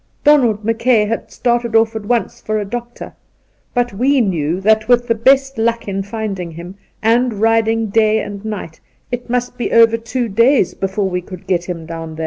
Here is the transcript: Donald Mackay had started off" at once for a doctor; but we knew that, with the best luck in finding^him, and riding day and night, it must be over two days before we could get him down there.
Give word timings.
Donald 0.23 0.65
Mackay 0.65 1.05
had 1.05 1.29
started 1.31 1.75
off" 1.75 1.95
at 1.95 2.07
once 2.07 2.41
for 2.41 2.57
a 2.59 2.65
doctor; 2.65 3.13
but 3.75 3.93
we 3.93 4.19
knew 4.19 4.59
that, 4.59 4.87
with 4.87 5.07
the 5.07 5.13
best 5.13 5.59
luck 5.59 5.87
in 5.87 6.01
finding^him, 6.01 6.73
and 7.03 7.35
riding 7.35 7.85
day 7.85 8.19
and 8.19 8.43
night, 8.43 8.79
it 9.11 9.29
must 9.29 9.59
be 9.59 9.71
over 9.71 9.97
two 9.97 10.27
days 10.27 10.73
before 10.73 11.07
we 11.07 11.21
could 11.21 11.45
get 11.45 11.65
him 11.65 11.85
down 11.85 12.15
there. 12.15 12.19